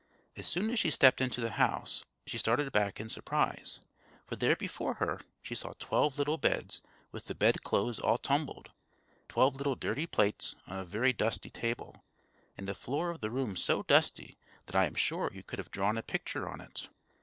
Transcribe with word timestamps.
As 0.35 0.47
soon 0.47 0.71
as 0.71 0.79
she 0.79 0.89
stepped 0.89 1.21
into 1.21 1.41
the 1.41 1.51
house, 1.51 2.05
she 2.25 2.39
started 2.39 2.71
back 2.71 2.99
in 2.99 3.07
surprise; 3.07 3.81
for 4.25 4.35
there 4.35 4.55
before 4.55 4.95
her 4.95 5.21
she 5.43 5.53
saw 5.53 5.73
twelve 5.77 6.17
little 6.17 6.39
beds 6.39 6.81
with 7.11 7.25
the 7.25 7.35
bed 7.35 7.61
clothes 7.61 7.99
all 7.99 8.17
tumbled, 8.17 8.71
twelve 9.29 9.57
little 9.57 9.75
dirty 9.75 10.07
plates 10.07 10.55
on 10.65 10.79
a 10.79 10.85
very 10.85 11.13
dusty 11.13 11.51
table, 11.51 12.03
and 12.57 12.67
the 12.67 12.73
floor 12.73 13.11
of 13.11 13.21
the 13.21 13.29
room 13.29 13.55
so 13.55 13.83
dusty 13.83 14.39
that 14.65 14.75
I 14.75 14.87
am 14.87 14.95
sure 14.95 15.29
you 15.35 15.43
could 15.43 15.59
have 15.59 15.69
drawn 15.69 15.99
a 15.99 16.01
picture 16.01 16.49
on 16.49 16.61
it. 16.61 16.87